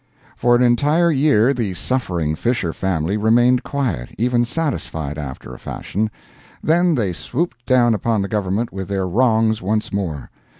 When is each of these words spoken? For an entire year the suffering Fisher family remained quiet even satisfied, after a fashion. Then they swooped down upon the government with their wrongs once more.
For 0.35 0.55
an 0.55 0.63
entire 0.63 1.11
year 1.11 1.53
the 1.53 1.75
suffering 1.75 2.33
Fisher 2.33 2.73
family 2.73 3.17
remained 3.17 3.61
quiet 3.61 4.09
even 4.17 4.45
satisfied, 4.45 5.19
after 5.19 5.53
a 5.53 5.59
fashion. 5.59 6.09
Then 6.63 6.95
they 6.95 7.13
swooped 7.13 7.63
down 7.67 7.93
upon 7.93 8.23
the 8.23 8.27
government 8.27 8.73
with 8.73 8.87
their 8.87 9.05
wrongs 9.07 9.61
once 9.61 9.93
more. 9.93 10.31